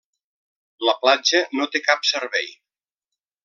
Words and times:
La 0.87 0.95
platja 1.03 1.43
no 1.59 1.69
té 1.77 1.85
cap 1.91 2.11
servei. 2.15 2.51